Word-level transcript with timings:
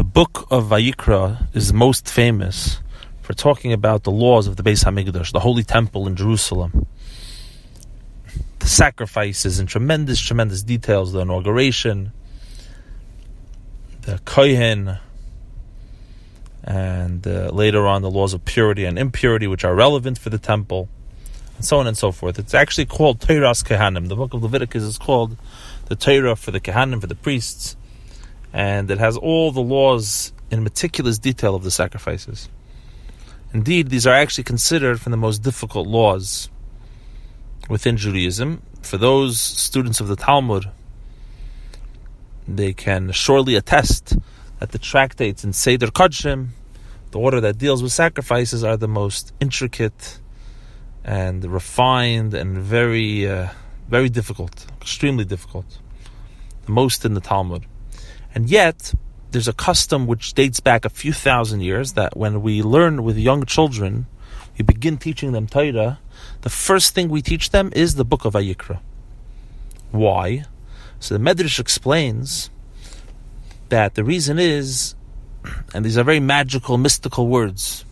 The 0.00 0.04
book 0.04 0.46
of 0.50 0.68
Vayikra 0.68 1.54
is 1.54 1.74
most 1.74 2.08
famous 2.08 2.80
for 3.20 3.34
talking 3.34 3.74
about 3.74 4.04
the 4.04 4.10
laws 4.10 4.46
of 4.46 4.56
the 4.56 4.62
Beis 4.62 4.82
Hamikdash, 4.82 5.30
the 5.30 5.40
Holy 5.40 5.62
Temple 5.62 6.06
in 6.06 6.16
Jerusalem. 6.16 6.86
The 8.60 8.66
sacrifices 8.66 9.60
in 9.60 9.66
tremendous, 9.66 10.18
tremendous 10.18 10.62
details, 10.62 11.12
the 11.12 11.18
inauguration, 11.18 12.12
the 14.00 14.18
Kohen, 14.24 14.96
and 16.64 17.26
uh, 17.26 17.50
later 17.50 17.86
on 17.86 18.00
the 18.00 18.10
laws 18.10 18.32
of 18.32 18.42
purity 18.46 18.86
and 18.86 18.98
impurity, 18.98 19.46
which 19.46 19.66
are 19.66 19.74
relevant 19.74 20.16
for 20.16 20.30
the 20.30 20.38
temple, 20.38 20.88
and 21.56 21.64
so 21.66 21.78
on 21.78 21.86
and 21.86 21.98
so 21.98 22.10
forth. 22.10 22.38
It's 22.38 22.54
actually 22.54 22.86
called 22.86 23.20
Teiras 23.20 23.62
Kehanim. 23.62 24.08
The 24.08 24.16
book 24.16 24.32
of 24.32 24.42
Leviticus 24.42 24.82
is 24.82 24.96
called 24.96 25.36
the 25.88 25.94
Torah 25.94 26.36
for 26.36 26.52
the 26.52 26.60
Kehanim, 26.60 27.02
for 27.02 27.06
the 27.06 27.14
priests 27.14 27.76
and 28.52 28.90
it 28.90 28.98
has 28.98 29.16
all 29.16 29.52
the 29.52 29.60
laws 29.60 30.32
in 30.50 30.62
meticulous 30.62 31.18
detail 31.18 31.54
of 31.54 31.62
the 31.62 31.70
sacrifices. 31.70 32.48
Indeed, 33.52 33.90
these 33.90 34.06
are 34.06 34.14
actually 34.14 34.44
considered 34.44 35.00
from 35.00 35.10
the 35.10 35.16
most 35.16 35.38
difficult 35.42 35.86
laws 35.86 36.48
within 37.68 37.96
Judaism. 37.96 38.62
For 38.82 38.96
those 38.96 39.38
students 39.38 40.00
of 40.00 40.08
the 40.08 40.16
Talmud, 40.16 40.70
they 42.46 42.72
can 42.72 43.12
surely 43.12 43.54
attest 43.54 44.16
that 44.58 44.72
the 44.72 44.78
tractates 44.78 45.44
in 45.44 45.52
Seder 45.52 45.88
Kodshim, 45.88 46.48
the 47.10 47.18
order 47.18 47.40
that 47.40 47.58
deals 47.58 47.82
with 47.82 47.92
sacrifices, 47.92 48.62
are 48.62 48.76
the 48.76 48.88
most 48.88 49.32
intricate 49.40 50.20
and 51.04 51.44
refined 51.44 52.34
and 52.34 52.58
very, 52.58 53.28
uh, 53.28 53.48
very 53.88 54.08
difficult, 54.08 54.66
extremely 54.80 55.24
difficult. 55.24 55.78
The 56.66 56.72
most 56.72 57.04
in 57.04 57.14
the 57.14 57.20
Talmud. 57.20 57.64
And 58.34 58.48
yet, 58.48 58.94
there's 59.30 59.48
a 59.48 59.52
custom 59.52 60.06
which 60.06 60.34
dates 60.34 60.60
back 60.60 60.84
a 60.84 60.90
few 60.90 61.12
thousand 61.12 61.60
years 61.60 61.92
that 61.94 62.16
when 62.16 62.42
we 62.42 62.62
learn 62.62 63.02
with 63.02 63.16
young 63.16 63.44
children, 63.44 64.06
we 64.58 64.64
begin 64.64 64.98
teaching 64.98 65.32
them 65.32 65.46
Torah, 65.46 65.98
the 66.42 66.50
first 66.50 66.94
thing 66.94 67.08
we 67.08 67.22
teach 67.22 67.50
them 67.50 67.72
is 67.74 67.94
the 67.94 68.04
book 68.04 68.24
of 68.24 68.34
Vayikra. 68.34 68.80
Why? 69.90 70.44
So 70.98 71.16
the 71.16 71.20
Medrash 71.20 71.58
explains 71.58 72.50
that 73.68 73.94
the 73.94 74.04
reason 74.04 74.38
is, 74.38 74.94
and 75.72 75.84
these 75.84 75.96
are 75.96 76.04
very 76.04 76.20
magical, 76.20 76.76
mystical 76.76 77.26
words, 77.26 77.84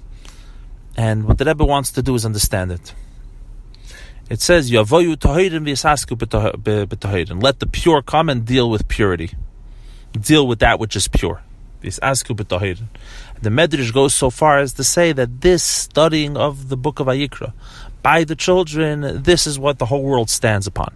and 0.97 1.25
what 1.25 1.39
the 1.39 1.45
Rebbe 1.45 1.65
wants 1.65 1.93
to 1.93 2.03
do 2.03 2.15
is 2.15 2.25
understand 2.27 2.73
it. 2.73 2.95
It 4.29 4.41
says, 4.41 4.71
Yavoyu 4.71 5.17
Let 7.41 7.61
the 7.61 7.67
pure 7.67 8.03
come 8.03 8.29
and 8.29 8.45
deal 8.45 8.69
with 8.69 8.89
purity 8.89 9.31
deal 10.19 10.47
with 10.47 10.61
that 10.61 10.79
which 10.79 10.97
is 10.97 11.09
pure. 11.09 11.43
This 11.81 11.99
The 11.99 13.51
Medrash 13.51 13.93
goes 13.93 14.15
so 14.15 14.31
far 14.31 14.59
as 14.59 14.73
to 14.75 14.85
say 14.85 15.13
that 15.13 15.41
this 15.41 15.63
studying 15.63 16.37
of 16.37 16.69
the 16.69 16.77
book 16.77 16.99
of 16.99 17.07
Vayikra 17.07 17.53
by 18.03 18.25
the 18.25 18.35
children, 18.35 19.23
this 19.23 19.47
is 19.47 19.59
what 19.59 19.79
the 19.79 19.87
whole 19.87 20.03
world 20.03 20.29
stands 20.29 20.67
upon. 20.67 20.95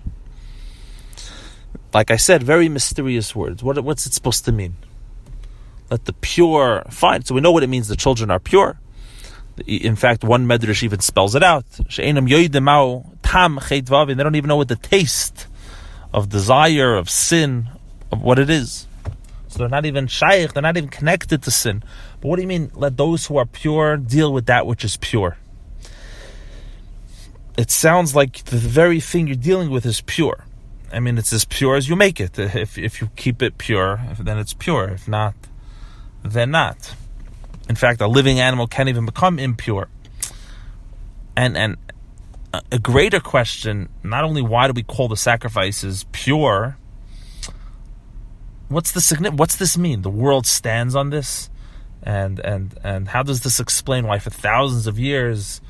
Like 1.95 2.11
I 2.11 2.17
said, 2.17 2.43
very 2.43 2.69
mysterious 2.69 3.37
words. 3.37 3.63
What, 3.63 3.83
what's 3.85 4.07
it 4.07 4.15
supposed 4.15 4.45
to 4.47 4.53
mean? 4.53 4.77
Let 5.91 6.07
the 6.07 6.15
pure 6.15 6.85
fine. 6.91 7.25
So 7.25 7.35
we 7.35 7.41
know 7.41 7.53
what 7.53 7.63
it 7.63 7.69
means. 7.69 7.89
The 7.89 7.97
children 7.97 8.31
are 8.31 8.41
pure. 8.41 8.79
In 9.67 9.97
fact, 9.97 10.25
one 10.25 10.47
medrash 10.47 10.83
even 10.83 11.01
spells 11.01 11.35
it 11.35 11.43
out. 11.43 11.67
They 11.97 12.13
don't 12.13 12.31
even 12.31 12.65
know 14.49 14.57
what 14.57 14.69
the 14.69 14.79
taste 14.81 15.47
of 16.13 16.29
desire, 16.29 16.97
of 16.97 17.11
sin, 17.11 17.69
of 18.11 18.23
what 18.23 18.39
it 18.39 18.49
is. 18.49 18.87
So 19.53 19.59
they're 19.59 19.69
not 19.69 19.85
even 19.85 20.07
shaykh, 20.07 20.55
they're 20.55 20.63
not 20.63 20.79
even 20.79 20.89
connected 20.89 21.43
to 21.43 21.51
sin. 21.51 21.85
But 22.23 22.29
what 22.29 22.37
do 22.37 22.43
you 22.43 22.49
mean, 22.49 22.71
let 22.73 22.97
those 22.97 23.27
who 23.27 23.37
are 23.37 23.45
pure 23.45 23.99
deal 23.99 24.33
with 24.33 24.47
that 24.47 24.67
which 24.67 24.83
is 24.83 24.97
pure? 24.97 25.37
It 27.59 27.71
sounds 27.71 28.17
like 28.17 28.45
the 28.45 28.57
very 28.57 28.99
thing 28.99 29.27
you're 29.27 29.37
dealing 29.37 29.69
with 29.69 29.85
is 29.85 30.01
pure. 30.01 30.47
I 30.91 31.01
mean, 31.01 31.19
it's 31.19 31.35
as 31.35 31.45
pure 31.45 31.77
as 31.77 31.87
you 31.87 31.97
make 31.97 32.19
it. 32.19 32.39
If, 32.39 32.79
if 32.79 33.03
you 33.03 33.11
keep 33.15 33.43
it 33.43 33.59
pure, 33.59 34.01
then 34.19 34.39
it's 34.39 34.55
pure. 34.55 34.89
If 34.89 35.07
not, 35.07 35.35
then 36.23 36.51
not. 36.51 36.95
In 37.69 37.77
fact, 37.77 38.01
a 38.01 38.07
living 38.07 38.41
animal 38.41 38.67
can't 38.67 38.89
even 38.89 39.05
become 39.05 39.39
impure. 39.39 39.89
And 41.37 41.59
and 41.59 41.77
a 42.71 42.79
greater 42.79 43.21
question: 43.21 43.91
not 44.03 44.25
only 44.25 44.41
why 44.41 44.67
do 44.67 44.73
we 44.73 44.83
call 44.83 45.09
the 45.09 45.17
sacrifices 45.17 46.07
pure, 46.13 46.79
what's 48.73 48.93
the? 48.93 49.31
What's 49.31 49.57
this 49.57 49.77
mean? 49.79 50.03
The 50.03 50.11
world 50.11 50.47
stands 50.47 50.95
on 50.95 51.11
this, 51.11 51.51
and 52.03 52.39
and 52.41 52.79
and 52.83 53.09
how 53.09 53.23
does 53.23 53.41
this 53.41 53.61
explain 53.61 54.07
why 54.07 54.19
for 54.19 54.31
thousands 54.31 54.87
of 54.87 54.99
years 54.99 55.61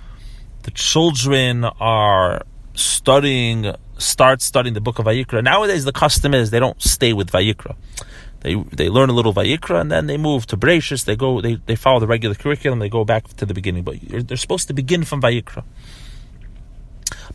the 0.62 0.70
children 0.70 1.64
are 1.64 2.42
studying, 2.74 3.74
start 3.98 4.40
studying 4.42 4.74
the 4.74 4.80
book 4.80 4.98
of 4.98 5.06
Vayikra? 5.06 5.42
Nowadays, 5.42 5.84
the 5.84 5.92
custom 5.92 6.34
is 6.34 6.50
they 6.50 6.60
don't 6.60 6.80
stay 6.80 7.12
with 7.12 7.30
Vayikra. 7.30 7.76
They 8.40 8.54
they 8.54 8.88
learn 8.88 9.08
a 9.08 9.12
little 9.12 9.32
Vayikra 9.32 9.80
and 9.80 9.90
then 9.90 10.06
they 10.06 10.16
move 10.16 10.46
to 10.46 10.56
Bereshis. 10.56 11.04
They 11.04 11.16
go 11.16 11.40
they, 11.40 11.56
they 11.66 11.76
follow 11.76 12.00
the 12.00 12.08
regular 12.08 12.34
curriculum. 12.34 12.80
They 12.80 12.88
go 12.88 13.04
back 13.04 13.28
to 13.36 13.46
the 13.46 13.54
beginning, 13.54 13.84
but 13.84 13.96
they're 14.00 14.36
supposed 14.36 14.68
to 14.68 14.74
begin 14.74 15.04
from 15.04 15.22
Vayikra. 15.22 15.64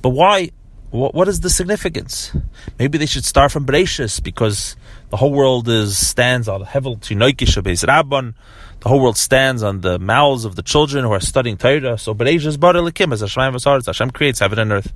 But 0.01 0.09
why 0.09 0.51
what, 0.91 1.13
what 1.13 1.27
is 1.27 1.41
the 1.41 1.49
significance? 1.49 2.35
Maybe 2.79 2.97
they 2.97 3.05
should 3.05 3.25
start 3.25 3.51
from 3.51 3.65
Bereshis 3.65 4.23
because 4.23 4.75
the 5.09 5.17
whole 5.17 5.33
world 5.33 5.67
is 5.67 5.97
stands 5.97 6.47
on 6.47 6.63
Hevel 6.63 6.99
Tinoikish 6.99 7.61
Rabban. 7.87 8.33
The 8.79 8.89
whole 8.89 9.01
world 9.01 9.17
stands 9.17 9.63
on 9.63 9.81
the 9.81 9.99
mouths 9.99 10.45
of 10.45 10.55
the 10.55 10.61
children 10.61 11.03
who 11.03 11.11
are 11.11 11.19
studying 11.19 11.57
Torah. 11.57 11.97
So 11.97 12.13
Bereshis 12.15 12.59
Bar 12.59 12.73
Elikim 12.73 13.11
as 13.11 13.21
Hashem 13.21 13.81
Hashem 13.85 14.11
creates 14.11 14.39
heaven 14.39 14.59
and 14.59 14.71
earth. 14.71 14.93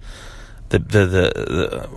The, 0.70 0.80
the, 0.80 1.06
the, 1.06 1.06
the, 1.06 1.88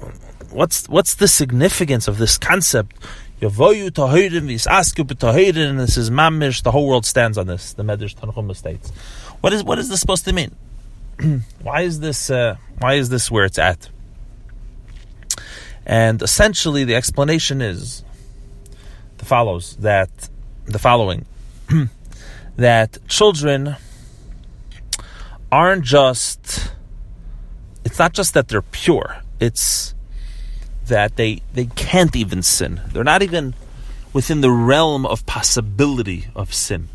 what's 0.50 0.88
what's 0.88 1.15
the 1.15 1.28
significance 1.28 2.09
of 2.09 2.19
this 2.19 2.37
concept? 2.38 2.97
Yavoyu 3.41 3.91
Tahirin 3.91 4.49
Visasku 4.49 5.04
B'Tahirin. 5.04 5.77
This 5.77 5.97
is 5.97 6.10
mamish. 6.10 6.62
The 6.62 6.72
whole 6.72 6.88
world 6.88 7.06
stands 7.06 7.38
on 7.38 7.47
this. 7.47 7.75
The 7.75 7.84
Medrash 7.84 8.16
Tanchuma 8.16 8.56
states. 8.56 8.91
What 9.41 9.53
is 9.53 9.62
what 9.62 9.78
is 9.78 9.88
this 9.88 10.00
supposed 10.00 10.25
to 10.25 10.33
mean? 10.33 10.56
why 11.63 11.83
is 11.83 12.01
this? 12.01 12.31
Uh, 12.31 12.57
why 12.79 12.95
is 12.95 13.09
this 13.09 13.31
where 13.31 13.45
it's 13.45 13.59
at? 13.59 13.89
And 15.87 16.23
essentially, 16.23 16.85
the 16.85 16.95
explanation 16.95 17.61
is 17.61 18.05
the 19.19 19.25
follows: 19.25 19.77
that 19.77 20.11
the 20.67 20.79
following 20.79 21.27
that 22.57 22.99
children 23.09 23.77
aren't 25.53 25.85
just. 25.85 26.73
It's 27.85 27.99
not 27.99 28.15
just 28.15 28.35
that 28.35 28.49
they're 28.49 28.63
pure. 28.63 29.23
It's 29.41 29.95
that 30.87 31.17
they 31.17 31.43
they 31.53 31.67
can't 31.67 32.17
even 32.17 32.43
sin. 32.43 32.81
They're 32.93 33.05
not 33.05 33.23
even 33.23 33.55
within 34.13 34.41
the 34.41 34.51
realm 34.51 35.05
of 35.05 35.27
possibility 35.27 36.27
of 36.35 36.55
sin. 36.55 36.89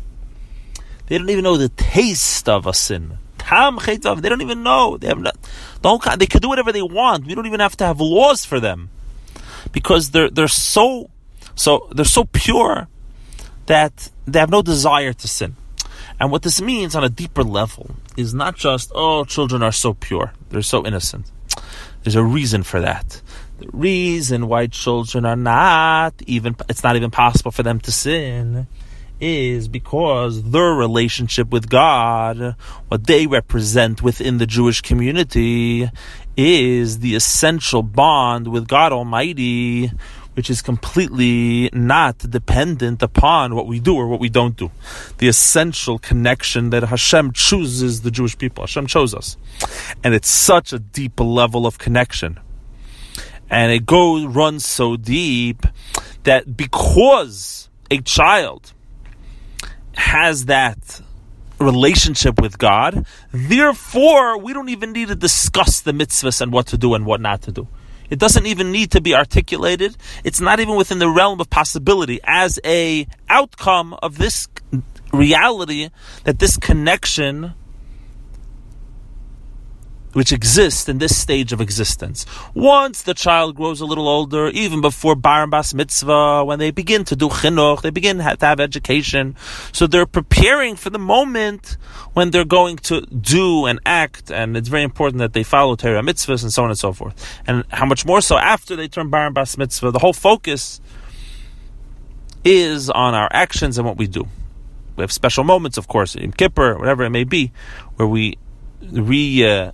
They 1.06 1.18
don't 1.18 1.30
even 1.30 1.44
know 1.44 1.56
the 1.56 1.68
taste 1.68 2.48
of 2.48 2.66
a 2.66 2.72
sin. 2.72 3.18
They 3.50 4.28
don't 4.28 4.40
even 4.42 4.62
know. 4.62 4.96
They 4.96 5.08
have 5.08 5.18
not, 5.18 5.36
they 6.18 6.26
could 6.26 6.42
do 6.42 6.48
whatever 6.48 6.72
they 6.72 6.82
want. 6.82 7.26
We 7.26 7.34
don't 7.34 7.46
even 7.46 7.60
have 7.60 7.76
to 7.78 7.84
have 7.84 8.00
laws 8.00 8.44
for 8.44 8.60
them. 8.60 8.90
Because 9.72 10.10
they're, 10.10 10.30
they're 10.30 10.48
so, 10.48 11.10
so, 11.54 11.88
they're 11.92 12.04
so 12.04 12.24
pure 12.24 12.88
that 13.66 14.10
they 14.26 14.38
have 14.38 14.50
no 14.50 14.62
desire 14.62 15.12
to 15.12 15.28
sin. 15.28 15.56
And 16.18 16.30
what 16.30 16.42
this 16.42 16.60
means 16.60 16.94
on 16.94 17.04
a 17.04 17.08
deeper 17.08 17.42
level 17.42 17.96
is 18.16 18.34
not 18.34 18.56
just, 18.56 18.92
oh, 18.94 19.24
children 19.24 19.62
are 19.62 19.72
so 19.72 19.94
pure. 19.94 20.32
They're 20.50 20.62
so 20.62 20.84
innocent. 20.86 21.30
There's 22.02 22.16
a 22.16 22.24
reason 22.24 22.62
for 22.62 22.80
that. 22.80 23.20
The 23.58 23.68
reason 23.72 24.48
why 24.48 24.66
children 24.66 25.26
are 25.26 25.36
not 25.36 26.14
even, 26.26 26.56
it's 26.68 26.82
not 26.82 26.96
even 26.96 27.10
possible 27.10 27.50
for 27.50 27.62
them 27.62 27.80
to 27.80 27.92
sin 27.92 28.66
is 29.20 29.68
because 29.68 30.42
their 30.50 30.72
relationship 30.72 31.50
with 31.50 31.68
God, 31.68 32.56
what 32.88 33.06
they 33.06 33.26
represent 33.26 34.02
within 34.02 34.38
the 34.38 34.46
Jewish 34.46 34.80
community, 34.80 35.88
is 36.36 37.00
the 37.00 37.14
essential 37.14 37.82
bond 37.82 38.48
with 38.48 38.66
God 38.66 38.92
Almighty, 38.92 39.92
which 40.34 40.48
is 40.48 40.62
completely 40.62 41.68
not 41.72 42.18
dependent 42.18 43.02
upon 43.02 43.54
what 43.54 43.66
we 43.66 43.80
do 43.80 43.94
or 43.94 44.06
what 44.06 44.20
we 44.20 44.28
don't 44.28 44.56
do. 44.56 44.70
The 45.18 45.28
essential 45.28 45.98
connection 45.98 46.70
that 46.70 46.84
Hashem 46.84 47.32
chooses 47.32 48.02
the 48.02 48.10
Jewish 48.10 48.38
people. 48.38 48.62
Hashem 48.62 48.86
chose 48.86 49.14
us. 49.14 49.36
And 50.02 50.14
it's 50.14 50.30
such 50.30 50.72
a 50.72 50.78
deep 50.78 51.20
level 51.20 51.66
of 51.66 51.78
connection. 51.78 52.38
And 53.50 53.72
it 53.72 53.84
goes, 53.84 54.24
runs 54.26 54.64
so 54.64 54.96
deep 54.96 55.66
that 56.22 56.56
because 56.56 57.68
a 57.90 58.00
child 58.00 58.72
has 60.00 60.46
that 60.46 61.00
relationship 61.58 62.40
with 62.40 62.58
God. 62.58 63.06
Therefore, 63.32 64.38
we 64.38 64.52
don't 64.52 64.70
even 64.70 64.92
need 64.92 65.08
to 65.08 65.14
discuss 65.14 65.80
the 65.80 65.92
mitzvahs 65.92 66.40
and 66.40 66.52
what 66.52 66.66
to 66.68 66.78
do 66.78 66.94
and 66.94 67.04
what 67.04 67.20
not 67.20 67.42
to 67.42 67.52
do. 67.52 67.68
It 68.08 68.18
doesn't 68.18 68.46
even 68.46 68.72
need 68.72 68.90
to 68.92 69.00
be 69.00 69.14
articulated. 69.14 69.96
It's 70.24 70.40
not 70.40 70.58
even 70.58 70.74
within 70.74 70.98
the 70.98 71.08
realm 71.08 71.40
of 71.40 71.48
possibility 71.48 72.18
as 72.24 72.58
a 72.64 73.06
outcome 73.28 73.94
of 74.02 74.18
this 74.18 74.48
reality 75.12 75.90
that 76.24 76.38
this 76.38 76.56
connection 76.56 77.52
which 80.12 80.32
exists 80.32 80.88
in 80.88 80.98
this 80.98 81.16
stage 81.16 81.52
of 81.52 81.60
existence. 81.60 82.26
Once 82.54 83.02
the 83.02 83.14
child 83.14 83.54
grows 83.54 83.80
a 83.80 83.84
little 83.84 84.08
older, 84.08 84.48
even 84.48 84.80
before 84.80 85.14
bar 85.14 85.42
and 85.42 85.50
bas 85.50 85.72
mitzvah, 85.72 86.44
when 86.44 86.58
they 86.58 86.70
begin 86.70 87.04
to 87.04 87.14
do 87.14 87.28
chinuch, 87.28 87.82
they 87.82 87.90
begin 87.90 88.18
to 88.18 88.22
have 88.22 88.60
education. 88.60 89.36
So 89.72 89.86
they're 89.86 90.06
preparing 90.06 90.76
for 90.76 90.90
the 90.90 90.98
moment 90.98 91.76
when 92.12 92.30
they're 92.30 92.44
going 92.44 92.76
to 92.76 93.02
do 93.02 93.66
and 93.66 93.78
act, 93.86 94.30
and 94.30 94.56
it's 94.56 94.68
very 94.68 94.82
important 94.82 95.18
that 95.18 95.32
they 95.32 95.42
follow 95.42 95.76
Torah 95.76 96.02
mitzvahs 96.02 96.42
and 96.42 96.52
so 96.52 96.64
on 96.64 96.70
and 96.70 96.78
so 96.78 96.92
forth. 96.92 97.42
And 97.46 97.64
how 97.70 97.86
much 97.86 98.04
more 98.04 98.20
so 98.20 98.36
after 98.36 98.74
they 98.76 98.88
turn 98.88 99.10
bar 99.10 99.26
and 99.26 99.34
bas 99.34 99.56
mitzvah, 99.56 99.92
the 99.92 100.00
whole 100.00 100.12
focus 100.12 100.80
is 102.44 102.90
on 102.90 103.14
our 103.14 103.28
actions 103.32 103.78
and 103.78 103.86
what 103.86 103.96
we 103.96 104.06
do. 104.06 104.26
We 104.96 105.02
have 105.02 105.12
special 105.12 105.44
moments, 105.44 105.78
of 105.78 105.88
course, 105.88 106.14
in 106.14 106.32
Kippur, 106.32 106.78
whatever 106.78 107.04
it 107.04 107.10
may 107.10 107.24
be, 107.24 107.52
where 107.96 108.08
we 108.08 108.36
re 108.82 109.46
uh, 109.48 109.72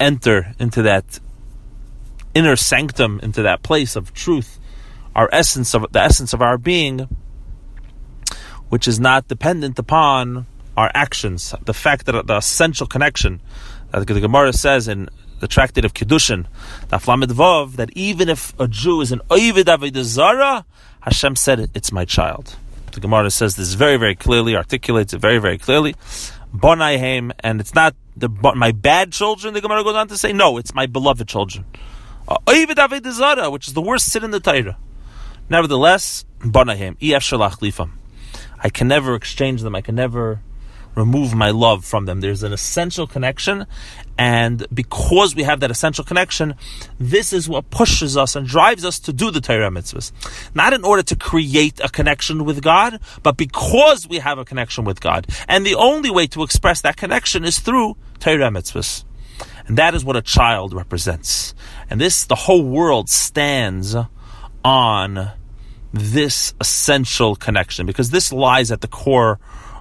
enter 0.00 0.54
into 0.58 0.82
that 0.82 1.20
inner 2.34 2.56
sanctum, 2.56 3.20
into 3.22 3.42
that 3.42 3.62
place 3.62 3.96
of 3.96 4.12
truth, 4.12 4.58
our 5.14 5.28
essence 5.32 5.74
of 5.74 5.86
the 5.92 6.00
essence 6.00 6.32
of 6.32 6.42
our 6.42 6.58
being, 6.58 7.08
which 8.68 8.88
is 8.88 8.98
not 8.98 9.28
dependent 9.28 9.78
upon 9.78 10.46
our 10.76 10.90
actions. 10.94 11.54
The 11.64 11.74
fact 11.74 12.06
that 12.06 12.26
the 12.26 12.36
essential 12.36 12.86
connection, 12.86 13.40
that 13.92 14.06
the 14.06 14.20
Gemara 14.20 14.52
says 14.52 14.88
in 14.88 15.08
the 15.40 15.46
Tractate 15.46 15.84
of 15.84 15.94
Kiddushin, 15.94 16.46
the 16.88 16.96
Aflamid 16.96 17.32
Vav, 17.32 17.76
that 17.76 17.90
even 17.94 18.28
if 18.28 18.58
a 18.58 18.66
Jew 18.66 19.00
is 19.00 19.12
an 19.12 19.20
Oivid 19.30 19.64
Avedazara, 19.64 20.64
Hashem 21.00 21.36
said, 21.36 21.70
"It's 21.74 21.92
my 21.92 22.04
child." 22.04 22.56
The 22.92 23.00
Gemara 23.00 23.30
says 23.30 23.56
this 23.56 23.74
very, 23.74 23.96
very 23.96 24.14
clearly, 24.14 24.56
articulates 24.56 25.12
it 25.12 25.20
very, 25.20 25.38
very 25.38 25.58
clearly. 25.58 25.94
Bonaihem, 26.54 27.32
and 27.40 27.60
it's 27.60 27.74
not 27.74 27.96
the 28.16 28.28
my 28.54 28.70
bad 28.72 29.12
children. 29.12 29.54
The 29.54 29.60
Gemara 29.60 29.82
goes 29.82 29.96
on 29.96 30.08
to 30.08 30.16
say, 30.16 30.32
no, 30.32 30.56
it's 30.56 30.72
my 30.74 30.86
beloved 30.86 31.26
children. 31.26 31.64
Uh, 32.28 32.38
which 33.50 33.68
is 33.68 33.74
the 33.74 33.82
worst 33.82 34.10
sin 34.10 34.24
in 34.24 34.30
the 34.30 34.40
Torah. 34.40 34.78
Nevertheless, 35.50 36.24
Bonaihem, 36.40 36.96
I 38.62 38.70
can 38.70 38.88
never 38.88 39.14
exchange 39.14 39.62
them. 39.62 39.74
I 39.74 39.80
can 39.80 39.94
never 39.94 40.40
remove 40.94 41.34
my 41.34 41.50
love 41.50 41.84
from 41.84 42.06
them. 42.06 42.20
There's 42.20 42.42
an 42.42 42.52
essential 42.52 43.06
connection, 43.06 43.66
and 44.16 44.66
because 44.72 45.34
we 45.34 45.42
have 45.42 45.60
that 45.60 45.70
essential 45.70 46.04
connection, 46.04 46.54
this 46.98 47.32
is 47.32 47.48
what 47.48 47.70
pushes 47.70 48.16
us 48.16 48.36
and 48.36 48.46
drives 48.46 48.84
us 48.84 48.98
to 49.00 49.12
do 49.12 49.30
the 49.30 49.40
Torah 49.40 49.70
mitzvahs. 49.70 50.12
Not 50.54 50.72
in 50.72 50.84
order 50.84 51.02
to 51.02 51.16
create 51.16 51.80
a 51.80 51.88
connection 51.88 52.44
with 52.44 52.62
God, 52.62 53.00
but 53.22 53.36
because 53.36 54.06
we 54.06 54.18
have 54.18 54.38
a 54.38 54.44
connection 54.44 54.84
with 54.84 55.00
God. 55.00 55.26
And 55.48 55.66
the 55.66 55.74
only 55.74 56.10
way 56.10 56.26
to 56.28 56.42
express 56.42 56.80
that 56.82 56.96
connection 56.96 57.44
is 57.44 57.58
through 57.58 57.96
Torah 58.20 58.50
mitzvahs. 58.50 59.04
And 59.66 59.78
that 59.78 59.94
is 59.94 60.04
what 60.04 60.16
a 60.16 60.22
child 60.22 60.74
represents. 60.74 61.54
And 61.90 62.00
this, 62.00 62.24
the 62.24 62.34
whole 62.34 62.62
world 62.62 63.08
stands 63.08 63.96
on 64.64 65.30
this 65.92 66.54
essential 66.60 67.36
connection 67.36 67.86
because 67.86 68.10
this 68.10 68.32
lies 68.32 68.70
at 68.70 68.80
the 68.80 68.88
core 68.88 69.38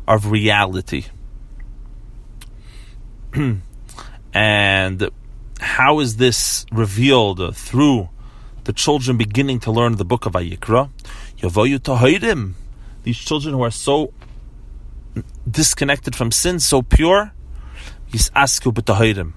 of 0.08 0.32
reality. 0.32 1.06
and 4.34 5.10
how 5.60 6.00
is 6.00 6.18
this 6.18 6.66
revealed 6.72 7.56
through 7.56 8.10
the 8.66 8.74
children 8.74 9.18
beginning 9.18 9.60
to 9.62 9.72
learn 9.72 9.96
the 9.96 10.06
book 10.06 10.26
of 10.26 10.34
Vayikra? 10.34 10.90
Yavoyu 11.38 11.80
Tahirim. 11.80 12.54
These 13.04 13.18
children 13.18 13.54
who 13.54 13.62
are 13.64 13.72
so 13.72 14.14
disconnected 15.50 16.16
from 16.16 16.32
sin, 16.32 16.60
so 16.60 16.82
pure. 16.82 17.32
Yisasku 18.12 18.74
b'tahirim. 18.74 19.34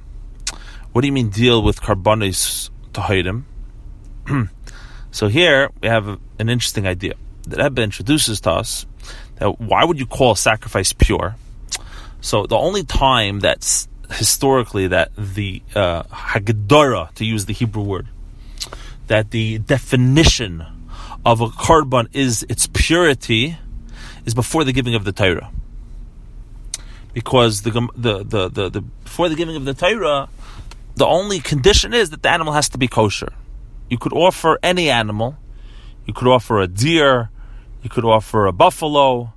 What 0.92 1.02
do 1.02 1.08
you 1.08 1.12
mean 1.12 1.30
deal 1.30 1.62
with 1.62 1.80
karbonis 1.80 2.70
tahirim? 2.92 3.44
so 5.10 5.28
here 5.28 5.70
we 5.82 5.88
have 5.88 6.06
an 6.38 6.48
interesting 6.48 6.86
idea. 6.86 7.14
that 7.46 7.62
Rebbe 7.62 7.82
introduces 7.82 8.40
to 8.42 8.50
us 8.50 8.86
that 9.36 9.60
why 9.60 9.84
would 9.84 9.98
you 9.98 10.06
call 10.06 10.32
a 10.32 10.36
sacrifice 10.36 10.92
pure? 10.92 11.36
So 12.20 12.46
the 12.46 12.56
only 12.56 12.82
time 12.82 13.40
that's 13.40 13.88
historically 14.10 14.88
that 14.88 15.10
the 15.16 15.62
uh, 15.74 16.02
hagdarah, 16.04 17.14
to 17.14 17.24
use 17.24 17.46
the 17.46 17.52
Hebrew 17.52 17.82
word, 17.82 18.08
that 19.06 19.30
the 19.30 19.58
definition 19.58 20.64
of 21.24 21.40
a 21.40 21.48
korban 21.48 22.08
is 22.12 22.44
its 22.48 22.66
purity, 22.66 23.58
is 24.24 24.34
before 24.34 24.64
the 24.64 24.72
giving 24.72 24.94
of 24.94 25.04
the 25.04 25.12
Torah. 25.12 25.50
Because 27.12 27.62
the, 27.62 27.70
the, 27.96 28.24
the, 28.24 28.48
the, 28.48 28.68
the 28.68 28.80
before 28.80 29.28
the 29.28 29.34
giving 29.34 29.56
of 29.56 29.64
the 29.64 29.74
Torah, 29.74 30.28
the 30.96 31.06
only 31.06 31.40
condition 31.40 31.94
is 31.94 32.10
that 32.10 32.22
the 32.22 32.30
animal 32.30 32.52
has 32.52 32.68
to 32.70 32.78
be 32.78 32.88
kosher. 32.88 33.32
You 33.88 33.98
could 33.98 34.12
offer 34.12 34.58
any 34.62 34.90
animal. 34.90 35.36
You 36.06 36.12
could 36.12 36.28
offer 36.28 36.60
a 36.60 36.66
deer, 36.66 37.30
you 37.82 37.90
could 37.90 38.04
offer 38.04 38.46
a 38.46 38.52
buffalo. 38.52 39.32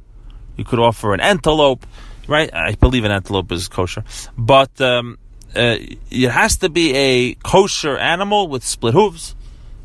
You 0.58 0.66
could 0.66 0.80
offer 0.80 1.14
an 1.14 1.22
antelope, 1.22 1.86
right? 2.28 2.54
I 2.54 2.76
believe 2.76 3.06
an 3.06 3.12
antelope 3.12 3.50
is 3.54 3.70
kosher, 3.70 4.04
but 4.38 4.82
um, 4.82 5.18
uh, 5.56 5.78
it 6.12 6.30
has 6.30 6.58
to 6.58 6.70
be 6.70 6.94
a 6.96 7.34
kosher 7.36 7.98
animal 7.98 8.50
with 8.50 8.64
split 8.66 8.94
hooves, 8.94 9.36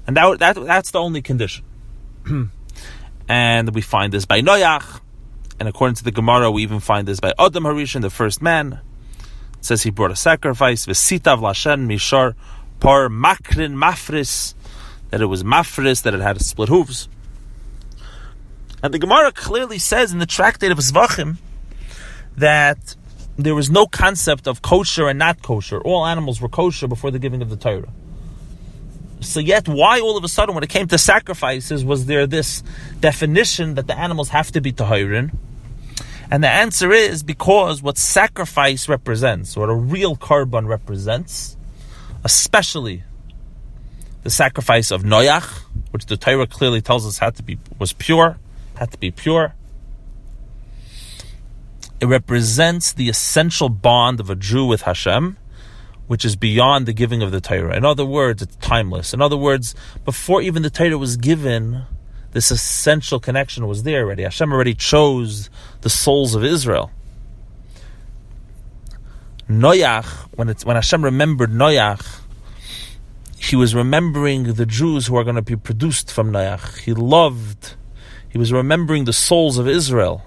and 0.07 0.17
that, 0.17 0.39
that 0.41 0.57
that's 0.57 0.91
the 0.91 1.01
only 1.01 1.23
condition. 1.23 1.65
and 3.29 3.75
we 3.75 3.81
find 3.81 4.13
this 4.13 4.25
by 4.25 4.41
Noach, 4.41 5.01
and 5.61 5.69
according 5.69 5.95
to 5.95 6.05
the 6.05 6.11
Gemara, 6.11 6.51
we 6.51 6.63
even 6.65 6.81
find 6.81 7.07
this 7.07 7.21
by 7.21 7.33
Adam 7.39 7.65
Harishon, 7.65 8.03
the 8.03 8.11
first 8.11 8.43
man. 8.43 8.81
It 9.59 9.65
says 9.65 9.85
he 9.85 9.91
brought 9.91 10.11
a 10.11 10.17
sacrifice, 10.17 10.87
v'sitav 10.87 11.39
lashen 11.39 11.87
mishar 11.87 12.35
par 12.81 13.09
makrin 13.09 13.75
mafris, 13.77 14.55
that 15.11 15.21
it 15.21 15.27
was 15.27 15.45
mafris, 15.45 16.03
that 16.03 16.15
it 16.15 16.21
had 16.21 16.41
split 16.43 16.69
hooves. 16.69 17.09
And 18.85 18.93
the 18.93 18.99
Gemara 18.99 19.33
clearly 19.33 19.79
says 19.79 20.13
in 20.13 20.19
the 20.19 20.27
tractate 20.27 20.71
of 20.71 20.77
Zvachim 20.77 21.39
that 22.37 22.95
there 23.39 23.55
was 23.55 23.71
no 23.71 23.87
concept 23.87 24.47
of 24.47 24.61
kosher 24.61 25.09
and 25.09 25.19
not 25.19 25.41
kosher. 25.41 25.81
All 25.81 26.05
animals 26.05 26.39
were 26.39 26.51
kosher 26.51 26.87
before 26.87 27.11
the 27.11 27.19
giving 27.19 27.41
of 27.41 27.49
the 27.49 27.57
Torah. 27.57 27.89
So 29.21 29.41
yet, 29.41 29.67
why 29.69 30.01
all 30.01 30.19
of 30.19 30.25
a 30.25 30.29
sudden, 30.29 30.55
when 30.55 30.63
it 30.63 30.69
came 30.69 30.87
to 30.89 30.99
sacrifices, 30.99 31.83
was 31.83 32.05
there 32.05 32.27
this 32.27 32.63
definition 33.01 33.77
that 33.77 33.87
the 33.87 33.99
animals 33.99 34.29
have 34.29 34.53
to 34.53 34.61
be 34.61 34.71
tahirin? 34.71 35.35
And 36.31 36.45
the 36.45 36.51
answer 36.51 36.93
is 36.93 37.23
because 37.23 37.83
what 37.83 37.97
sacrifice 37.97 38.87
represents, 38.87 39.57
what 39.57 39.71
a 39.71 39.75
real 39.75 40.15
korban 40.15 40.69
represents, 40.69 41.57
especially 42.23 43.03
the 44.25 44.31
sacrifice 44.31 44.91
of 44.91 45.05
Noach, 45.05 45.63
which 45.91 46.05
the 46.05 46.19
Torah 46.19 46.47
clearly 46.47 46.83
tells 46.83 47.07
us 47.07 47.17
had 47.17 47.37
to 47.37 47.43
be 47.43 47.59
was 47.79 47.95
pure, 47.95 48.37
had 48.77 48.91
to 48.93 48.99
be 48.99 49.11
pure. 49.11 49.55
It 52.01 52.07
represents 52.07 52.93
the 52.93 53.09
essential 53.09 53.69
bond 53.69 54.21
of 54.21 54.29
a 54.29 54.35
Jew 54.35 54.67
with 54.67 54.83
Hashem, 54.83 55.39
which 56.07 56.25
is 56.25 56.37
beyond 56.37 56.87
the 56.87 56.93
giving 56.93 57.23
of 57.23 57.31
the 57.31 57.41
Torah. 57.41 57.77
In 57.77 57.85
other 57.85 58.05
words, 58.05 58.43
it's 58.43 58.57
timeless. 58.57 59.15
In 59.15 59.23
other 59.23 59.37
words, 59.37 59.75
before 60.05 60.43
even 60.43 60.63
the 60.63 60.71
Torah 60.71 60.99
was 60.99 61.17
given, 61.17 61.85
this 62.33 62.51
essential 62.51 63.21
connection 63.21 63.67
was 63.67 63.85
there 63.85 64.03
already. 64.03 64.25
Hashem 64.25 64.53
already 64.53 64.75
chose 64.75 65.49
the 65.81 65.89
souls 65.89 66.35
of 66.35 66.45
Israel. 66.45 66.91
Noach, 69.49 70.07
when 70.37 70.49
it's 70.49 70.65
when 70.65 70.77
Hashem 70.77 71.05
remembered 71.05 71.51
Noach, 71.51 72.21
he 73.37 73.57
was 73.57 73.75
remembering 73.75 74.55
the 74.55 74.67
Jews 74.67 75.07
who 75.07 75.17
are 75.17 75.25
going 75.25 75.37
to 75.37 75.43
be 75.43 75.57
produced 75.57 76.11
from 76.11 76.33
Noach. 76.33 76.79
He 76.79 76.93
loved 76.93 77.77
he 78.35 78.39
was 78.39 78.53
remembering 78.53 79.05
the 79.05 79.13
souls 79.13 79.59
of 79.59 79.69
Israel. 79.69 80.21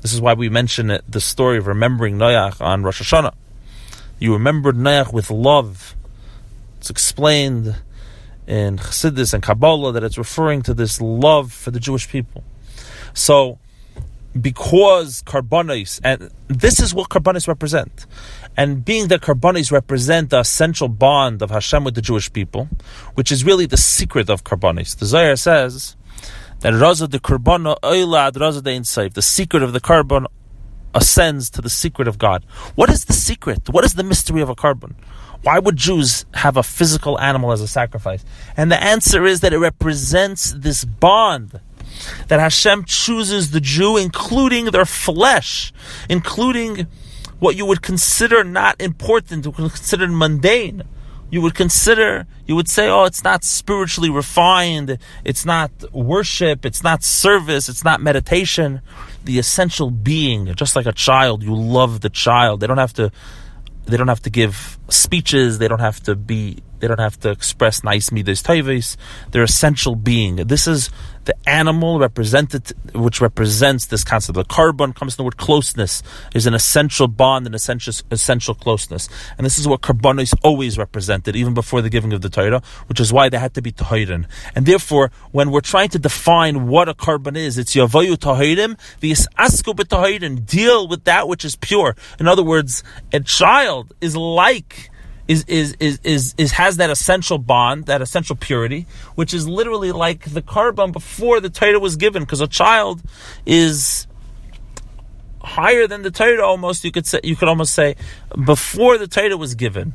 This 0.00 0.14
is 0.14 0.20
why 0.20 0.32
we 0.32 0.48
mention 0.48 0.90
it, 0.90 1.04
the 1.06 1.20
story 1.20 1.58
of 1.58 1.66
remembering 1.66 2.16
Noach 2.16 2.58
on 2.62 2.82
Rosh 2.82 3.02
Hashanah. 3.02 3.34
You 4.18 4.32
remembered 4.32 4.76
Noach 4.76 5.12
with 5.12 5.30
love. 5.30 5.94
It's 6.78 6.88
explained 6.88 7.76
in 8.46 8.78
Chassidus 8.78 9.34
and 9.34 9.42
Kabbalah 9.42 9.92
that 9.92 10.02
it's 10.02 10.16
referring 10.16 10.62
to 10.62 10.72
this 10.72 11.02
love 11.02 11.52
for 11.52 11.70
the 11.70 11.78
Jewish 11.78 12.08
people. 12.08 12.44
So, 13.12 13.58
because 14.40 15.22
karbonis, 15.22 16.00
and 16.02 16.30
this 16.46 16.80
is 16.80 16.94
what 16.94 17.10
karbonis 17.10 17.46
represent, 17.46 18.06
and 18.56 18.82
being 18.82 19.08
that 19.08 19.20
karbonis 19.20 19.70
represent 19.70 20.30
the 20.30 20.40
essential 20.40 20.88
bond 20.88 21.42
of 21.42 21.50
Hashem 21.50 21.84
with 21.84 21.94
the 21.94 22.00
Jewish 22.00 22.32
people, 22.32 22.70
which 23.16 23.30
is 23.30 23.44
really 23.44 23.66
the 23.66 23.76
secret 23.76 24.30
of 24.30 24.44
karbonis. 24.44 24.96
The 24.96 25.04
Zohar 25.04 25.36
says 25.36 25.94
that 26.60 26.72
Raza 26.72 27.10
the 27.10 27.20
Karbana 27.20 27.76
Oilad 27.82 28.32
Raza 28.32 28.62
de 28.62 28.70
Insaif, 28.70 29.14
the 29.14 29.22
secret 29.22 29.62
of 29.62 29.72
the 29.72 29.80
korban 29.80 30.26
ascends 30.94 31.50
to 31.50 31.62
the 31.62 31.70
secret 31.70 32.08
of 32.08 32.18
God. 32.18 32.44
What 32.74 32.90
is 32.90 33.04
the 33.04 33.12
secret? 33.12 33.68
What 33.68 33.84
is 33.84 33.94
the 33.94 34.02
mystery 34.02 34.40
of 34.40 34.48
a 34.48 34.54
korban? 34.54 34.94
Why 35.42 35.60
would 35.60 35.76
Jews 35.76 36.26
have 36.34 36.56
a 36.56 36.62
physical 36.62 37.18
animal 37.20 37.52
as 37.52 37.60
a 37.60 37.68
sacrifice? 37.68 38.24
And 38.56 38.72
the 38.72 38.82
answer 38.82 39.24
is 39.24 39.40
that 39.40 39.52
it 39.52 39.58
represents 39.58 40.52
this 40.52 40.84
bond 40.84 41.60
that 42.26 42.40
Hashem 42.40 42.84
chooses 42.84 43.52
the 43.52 43.60
Jew, 43.60 43.96
including 43.96 44.66
their 44.66 44.84
flesh, 44.84 45.72
including 46.08 46.86
what 47.38 47.54
you 47.56 47.66
would 47.66 47.82
consider 47.82 48.42
not 48.42 48.80
important, 48.80 49.44
considered 49.54 50.10
mundane. 50.10 50.82
You 51.30 51.42
would 51.42 51.54
consider, 51.54 52.26
you 52.46 52.56
would 52.56 52.68
say, 52.68 52.88
oh, 52.88 53.04
it's 53.04 53.22
not 53.22 53.44
spiritually 53.44 54.08
refined, 54.08 54.98
it's 55.24 55.44
not 55.44 55.70
worship, 55.92 56.64
it's 56.64 56.82
not 56.82 57.04
service, 57.04 57.68
it's 57.68 57.84
not 57.84 58.00
meditation. 58.00 58.80
The 59.24 59.38
essential 59.38 59.90
being, 59.90 60.54
just 60.54 60.74
like 60.74 60.86
a 60.86 60.92
child, 60.92 61.42
you 61.42 61.54
love 61.54 62.00
the 62.00 62.08
child. 62.08 62.60
They 62.60 62.66
don't 62.66 62.78
have 62.78 62.94
to 62.94 63.12
they 63.88 63.96
don't 63.96 64.08
have 64.08 64.22
to 64.22 64.30
give 64.30 64.78
speeches. 64.88 65.58
They 65.58 65.68
don't 65.68 65.80
have 65.80 66.00
to 66.04 66.14
be. 66.14 66.62
They 66.80 66.88
don't 66.88 67.00
have 67.00 67.18
to 67.20 67.30
express 67.30 67.84
nice 67.84 68.10
midas 68.10 68.42
taivis. 68.42 68.96
They're 69.30 69.42
essential 69.42 69.94
being. 69.94 70.36
This 70.36 70.66
is 70.66 70.90
the 71.24 71.34
animal 71.46 71.98
represented, 71.98 72.72
which 72.94 73.20
represents 73.20 73.86
this 73.86 74.02
concept. 74.02 74.34
The 74.36 74.44
korban 74.44 74.94
comes 74.94 75.14
from 75.14 75.22
the 75.22 75.26
word 75.26 75.36
closeness. 75.36 76.02
Is 76.34 76.46
an 76.46 76.54
essential 76.54 77.06
bond, 77.06 77.46
an 77.46 77.54
essential 77.54 77.92
essential 78.10 78.54
closeness, 78.54 79.08
and 79.36 79.44
this 79.44 79.58
is 79.58 79.68
what 79.68 79.82
korbanos 79.82 80.34
always 80.42 80.78
represented, 80.78 81.36
even 81.36 81.52
before 81.52 81.82
the 81.82 81.90
giving 81.90 82.12
of 82.14 82.22
the 82.22 82.30
Torah, 82.30 82.62
which 82.86 82.98
is 82.98 83.12
why 83.12 83.28
they 83.28 83.38
had 83.38 83.52
to 83.54 83.62
be 83.62 83.72
tahirin. 83.72 84.24
And 84.54 84.64
therefore, 84.64 85.10
when 85.32 85.50
we're 85.50 85.60
trying 85.60 85.90
to 85.90 85.98
define 85.98 86.66
what 86.66 86.88
a 86.88 86.94
korban 86.94 87.36
is, 87.36 87.58
it's 87.58 87.74
yavayu 87.74 88.16
tahirim, 88.16 88.78
the 89.00 89.12
asku 89.12 89.74
b'tahirin, 89.74 90.46
deal 90.46 90.88
with 90.88 91.04
that 91.04 91.28
which 91.28 91.44
is 91.44 91.56
pure. 91.56 91.94
In 92.18 92.26
other 92.26 92.42
words, 92.42 92.82
a 93.12 93.20
child 93.20 93.92
is 94.00 94.16
like 94.16 94.90
is, 95.28 95.44
is, 95.46 95.76
is, 95.78 96.00
is, 96.02 96.34
is 96.38 96.52
has 96.52 96.78
that 96.78 96.90
essential 96.90 97.38
bond, 97.38 97.86
that 97.86 98.00
essential 98.00 98.34
purity, 98.34 98.86
which 99.14 99.34
is 99.34 99.46
literally 99.46 99.92
like 99.92 100.24
the 100.24 100.42
korban 100.42 100.90
before 100.90 101.38
the 101.40 101.50
Torah 101.50 101.78
was 101.78 101.96
given, 101.96 102.22
because 102.24 102.40
a 102.40 102.48
child 102.48 103.02
is 103.44 104.06
higher 105.42 105.86
than 105.86 106.02
the 106.02 106.10
Torah 106.10 106.44
almost, 106.44 106.84
you 106.84 106.90
could 106.90 107.06
say, 107.06 107.20
you 107.22 107.36
could 107.36 107.48
almost 107.48 107.74
say, 107.74 107.96
before 108.44 108.98
the 108.98 109.06
Torah 109.06 109.36
was 109.36 109.54
given. 109.54 109.94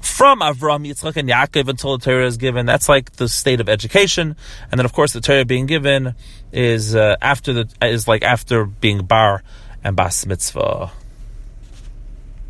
From 0.00 0.40
Avram, 0.40 0.86
Yitzchak, 0.86 1.16
and 1.16 1.28
Yaakov 1.28 1.68
until 1.68 1.98
the 1.98 2.04
Torah 2.04 2.26
is 2.26 2.36
given, 2.36 2.64
that's 2.64 2.88
like 2.88 3.12
the 3.12 3.28
state 3.28 3.60
of 3.60 3.68
education, 3.68 4.36
and 4.70 4.78
then 4.78 4.84
of 4.84 4.92
course 4.92 5.12
the 5.12 5.20
Torah 5.20 5.44
being 5.44 5.66
given 5.66 6.14
is 6.52 6.94
uh, 6.94 7.16
after 7.20 7.52
the 7.52 7.68
is 7.82 8.06
like 8.06 8.22
after 8.22 8.64
being 8.66 9.04
bar 9.04 9.42
and 9.82 9.96
bas 9.96 10.24
mitzvah. 10.26 10.92